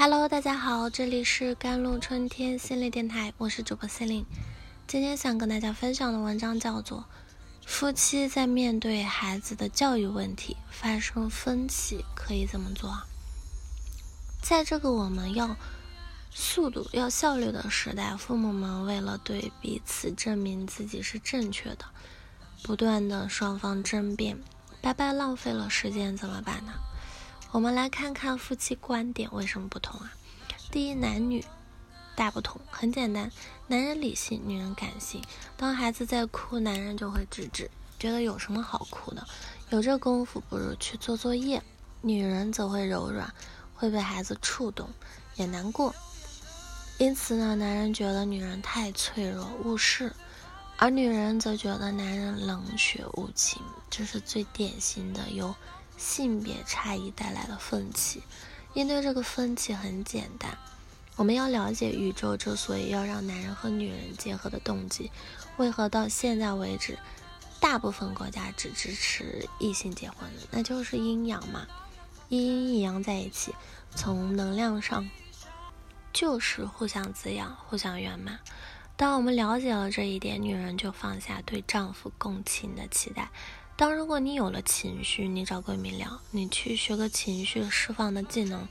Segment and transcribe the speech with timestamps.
[0.00, 4.26] Hello，大家好，这里是甘露春天心理电台，我是主播 Celine。
[4.86, 7.00] 今天想跟大家分享的文章叫做
[7.66, 12.90] 《夫妻在面对孩子的教育问题发生分歧可以怎么做》。
[14.40, 15.56] 在这个我们要
[16.30, 21.84] 速度、要效率的时代，父母们为了对彼此证明自己是正确的，
[22.62, 24.38] 不断的双方争辩，
[24.80, 26.72] 白白浪费了时间，怎么办呢？
[27.50, 30.12] 我们来看看夫妻观点为什么不同啊？
[30.70, 31.42] 第一，男女
[32.14, 33.32] 大不同，很简单，
[33.68, 35.22] 男人理性，女人感性。
[35.56, 39.26] 当孩子在哭，男人就会制止，觉得有什么好哭的，
[39.70, 41.62] 有这功夫不如去做作业。
[42.02, 43.32] 女人则会柔软，
[43.74, 44.90] 会被孩子触动，
[45.36, 45.94] 也难过。
[46.98, 50.12] 因此呢，男人觉得女人太脆弱误事，
[50.76, 53.62] 而女人则觉得男人冷血无情。
[53.88, 55.54] 这是最典型的有。
[55.98, 58.22] 性别差异带来的分歧，
[58.72, 60.56] 应对这个分歧很简单，
[61.16, 65.10] 我们要了解宇宙之所以要让男人和女人结合的动机，
[65.56, 66.96] 为何到现在为止，
[67.60, 71.66] 大部分国家只支持异性结婚，那就是阴阳嘛，
[72.28, 73.52] 一阴一阳在一起，
[73.94, 75.10] 从能量上
[76.12, 78.38] 就是互相滋养、互相圆满。
[78.96, 83.30] 当我们了解了这一点，女人就放下对丈夫共情的期待。
[83.78, 88.66] 当如果你有了情绪，你找闺蜜聊，你去学个情绪释放的技能，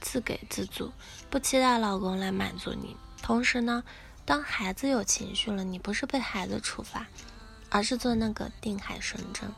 [0.00, 0.90] 自给自足，
[1.30, 2.96] 不期待老公来满足你。
[3.22, 3.84] 同时呢，
[4.24, 7.06] 当孩子有情绪了，你不是被孩子处罚，
[7.68, 9.54] 而是做那个定海神针，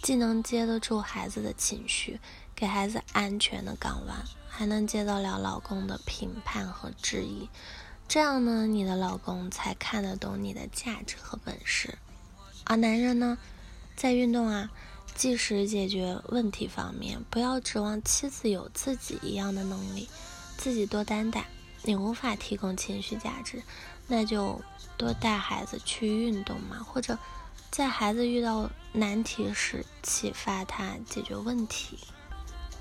[0.00, 2.18] 既能接得住孩子的情绪，
[2.54, 7.46] 给孩子安全的港湾，还能接得了老公的评判和质疑。
[8.08, 11.98] 这样呢，你的老公才看得懂你的价值和本事。
[12.64, 13.36] 而男人呢？
[14.00, 14.70] 在运动啊，
[15.14, 20.08] 即使解决问题方面，不要指望妻子有自己一样的能力，
[20.56, 21.44] 自己多担待。
[21.82, 23.62] 你无法提供情绪价值，
[24.06, 24.58] 那就
[24.96, 27.18] 多带孩子去运动嘛，或者
[27.70, 31.98] 在孩子遇到难题时启发他解决问题。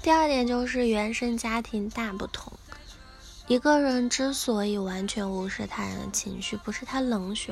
[0.02, 2.54] 第二点就是原生家庭大不同。
[3.50, 7.52] 一个人之所以完全无视他人的情绪，不是他冷血，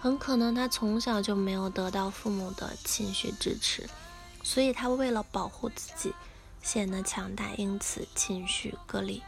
[0.00, 3.88] 很可能他从小就没有得到父母的情绪支持，
[4.42, 6.12] 所以他为了保护自己，
[6.64, 9.22] 显得强大，因此情绪隔离，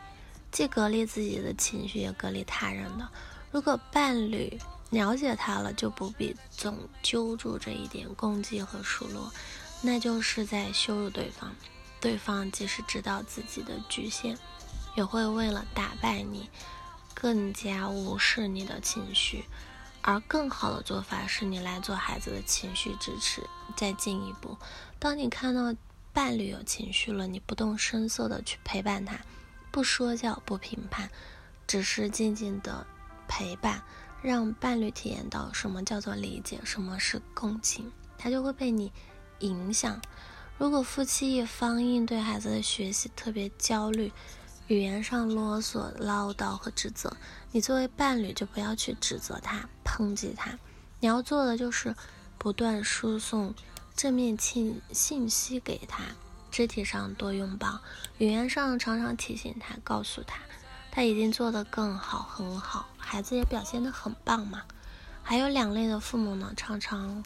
[0.51, 3.09] 既隔离自己的情绪，也隔离他人的。
[3.53, 4.59] 如果伴侣
[4.91, 9.33] 了解他了，就不必总揪住这一点攻击和数落，
[9.83, 11.55] 那就是在羞辱对方。
[12.01, 14.37] 对方即使知道自己的局限。
[14.99, 16.51] 也会为了打败你，
[17.15, 19.45] 更加无视你的情绪，
[20.03, 23.45] 而更好的做法是你来做孩子的情绪支持。
[23.77, 24.59] 再进一步，
[24.99, 25.73] 当你看到
[26.13, 29.21] 伴侣有情绪了，你不动声色的去陪伴他，
[29.71, 31.09] 不说教，不评判，
[31.69, 32.85] 只是静静的
[33.29, 33.81] 陪伴，
[34.21, 38.91] 让伴侣体验到什么叫做理解，什么是共情，他就会被你
[39.39, 40.03] 影响。
[40.59, 44.13] 如果夫妻一方应对孩子的学习特别焦虑，
[44.69, 47.17] 语言上啰嗦、唠叨和指责，
[47.53, 50.59] 你作为伴侣就不要去指责他、抨击他，
[51.01, 51.97] 你要做的就是
[52.37, 53.55] 不断输送
[53.97, 56.03] 正面信信息给他，
[56.51, 57.81] 肢体上多拥抱，
[58.19, 60.39] 语言上常常提醒他，告诉他
[60.91, 64.65] 他已经做得更好，很好，孩子也表现得很棒嘛。
[65.23, 67.25] 还有两类的父母呢，常常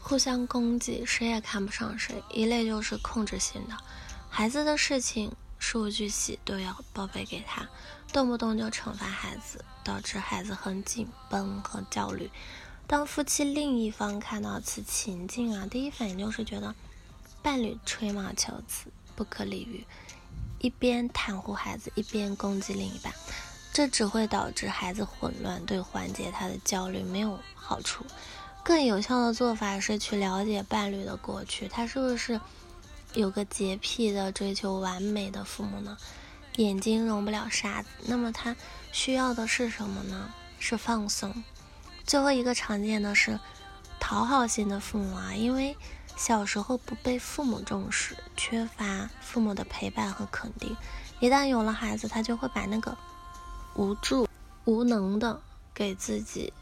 [0.00, 2.20] 互相攻击，谁也看不上谁。
[2.28, 3.76] 一类就是控制性的，
[4.28, 5.32] 孩子的事情。
[5.66, 7.66] 数据系都要报备给他，
[8.12, 12.30] 动不动就惩罚孩子，导致孩子很紧绷和焦虑。
[12.86, 16.74] 当夫妻另一方看到此情境啊，第一反应就是觉得
[17.42, 19.86] 伴侣吹毛求疵、不可理喻，
[20.60, 23.10] 一边袒护孩子，一边攻击另一半，
[23.72, 28.04] 这只会导致孩子混乱，对缓解他的焦虑没有好处。
[28.62, 32.38] 更有效的做法是去了解伴侣的过去，他是不是？
[33.14, 35.96] 有个洁癖的追求完美的父母呢，
[36.56, 37.88] 眼睛容不了沙子。
[38.06, 38.56] 那么他
[38.90, 40.34] 需要的是什么呢？
[40.58, 41.44] 是放松。
[42.04, 43.38] 最后一个常见的是
[44.00, 45.76] 讨好型的父母啊，因为
[46.16, 50.76] 小时候不被父母重视，缺乏父母的陪伴和肯定，
[51.20, 52.96] 一旦有了孩子，他就会把那个
[53.74, 54.28] 无助、
[54.64, 55.40] 无能的
[55.72, 56.52] 给自己。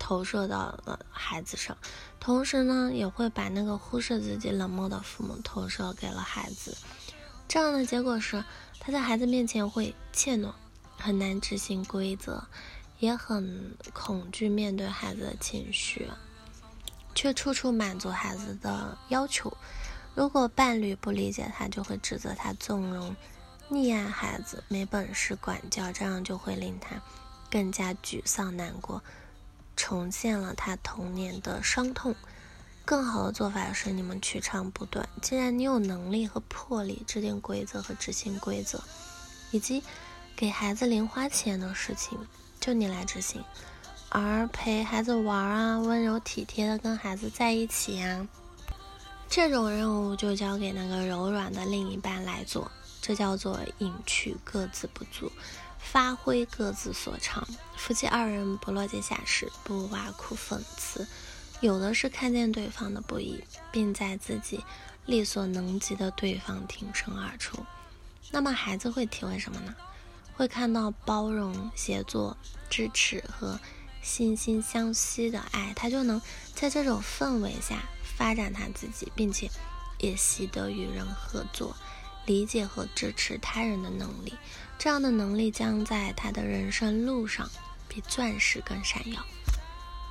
[0.00, 1.76] 投射到了孩子上，
[2.18, 6.76] 同时呢，也会把那个忽视自己、冷漠的父母投射给了孩子。
[7.46, 8.42] 这样的结果是，
[8.80, 10.52] 他在孩子面前会怯懦，
[10.96, 12.42] 很难执行规则，
[12.98, 16.10] 也很恐惧面对孩子的情绪，
[17.14, 19.56] 却处处满足孩子的要求。
[20.14, 23.14] 如果伴侣不理解他，就会指责他纵容
[23.70, 27.00] 溺爱孩子，没本事管教，这样就会令他
[27.50, 29.02] 更加沮丧难过，
[29.80, 32.14] 重现了他童年的伤痛。
[32.84, 35.08] 更好的做法是你们取长补短。
[35.22, 38.78] 既然你有能力和魄力制定规则和执行规则，
[39.50, 39.82] 以及
[40.36, 42.18] 给孩子零花钱的事情，
[42.60, 43.42] 就你来执行。
[44.10, 48.26] 而陪孩子玩啊，温柔体贴的跟孩子在一起呀，
[49.30, 52.68] 这种任务就交给那个柔软的另一半来做。
[53.00, 55.30] 这叫做隐去各自不足，
[55.78, 57.46] 发挥各自所长。
[57.76, 61.06] 夫妻二人不落井下石，不挖苦讽刺。
[61.60, 64.64] 有的是看见对方的不易，并在自己
[65.06, 67.56] 力所能及的对方挺身而出。
[68.32, 69.74] 那么孩子会体会什么呢？
[70.34, 72.36] 会看到包容、协作、
[72.68, 73.60] 支持和
[74.02, 76.20] 惺惺相惜的爱，他就能
[76.54, 79.50] 在这种氛围下发展他自己，并且
[79.98, 81.76] 也习得与人合作、
[82.26, 84.34] 理解和支持他人的能力。
[84.78, 87.50] 这样的能力将在他的人生路上
[87.88, 89.24] 比钻石更闪耀。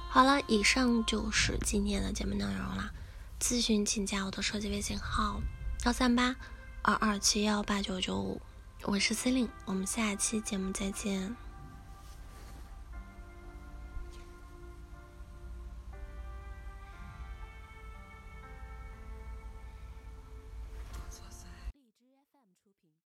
[0.10, 2.92] 好了，以上就是今天的节目内容了。
[3.40, 5.42] 咨询请加我的手机微信号：
[5.86, 6.36] 幺三八
[6.82, 8.42] 二二七幺八九九五，
[8.84, 11.49] 我是司令，我们下期节目再见。